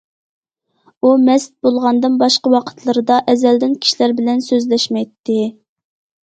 [1.01, 5.39] ئۇ مەست بولغاندىن باشقا ۋاقىتلىرىدا ئەزەلدىن كىشىلەر بىلەن سۆزلەشمەيتتى.